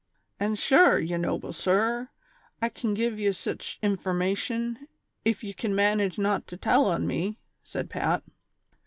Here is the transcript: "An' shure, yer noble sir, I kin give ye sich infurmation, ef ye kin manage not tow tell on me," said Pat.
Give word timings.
"An' 0.39 0.55
shure, 0.55 0.97
yer 0.97 1.19
noble 1.19 1.53
sir, 1.53 2.09
I 2.59 2.69
kin 2.69 2.95
give 2.95 3.19
ye 3.19 3.31
sich 3.33 3.77
infurmation, 3.83 4.87
ef 5.27 5.43
ye 5.43 5.53
kin 5.53 5.75
manage 5.75 6.17
not 6.17 6.47
tow 6.47 6.55
tell 6.57 6.85
on 6.87 7.05
me," 7.05 7.37
said 7.63 7.87
Pat. 7.87 8.23